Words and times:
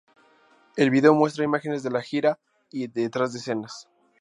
El 0.77 0.89
vídeo 0.89 1.13
muestra 1.13 1.43
imágenes 1.45 1.83
de 1.83 1.91
la 1.91 2.01
gira 2.01 2.39
y 2.71 2.87
detrás 2.87 3.33
de 3.33 3.37
escenas. 3.37 3.87